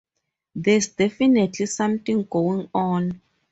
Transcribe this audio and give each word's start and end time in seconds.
There's 0.55 0.87
definitely 0.87 1.67
something 1.67 2.23
going 2.23 2.67
on. 2.73 3.21